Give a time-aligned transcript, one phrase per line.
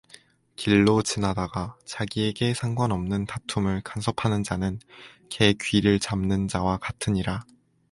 [0.55, 4.79] 길로 지나다가 자기에게 상관없는 다툼을 간섭하는 자는
[5.29, 7.45] 개 귀를 잡는 자와 같으니라